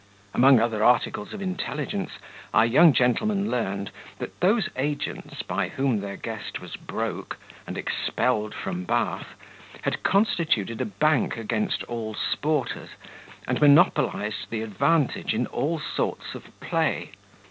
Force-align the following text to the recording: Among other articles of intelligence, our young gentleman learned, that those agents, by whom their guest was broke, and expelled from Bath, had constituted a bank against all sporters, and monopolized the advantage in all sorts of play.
Among 0.33 0.59
other 0.59 0.83
articles 0.83 1.31
of 1.31 1.43
intelligence, 1.43 2.13
our 2.55 2.65
young 2.65 2.91
gentleman 2.91 3.51
learned, 3.51 3.91
that 4.17 4.39
those 4.39 4.67
agents, 4.75 5.43
by 5.43 5.67
whom 5.69 5.99
their 5.99 6.17
guest 6.17 6.59
was 6.59 6.75
broke, 6.75 7.37
and 7.67 7.77
expelled 7.77 8.55
from 8.55 8.83
Bath, 8.83 9.35
had 9.83 10.01
constituted 10.01 10.81
a 10.81 10.85
bank 10.85 11.37
against 11.37 11.83
all 11.83 12.15
sporters, 12.15 12.89
and 13.47 13.61
monopolized 13.61 14.49
the 14.49 14.63
advantage 14.63 15.35
in 15.35 15.45
all 15.45 15.79
sorts 15.79 16.33
of 16.33 16.45
play. 16.59 17.11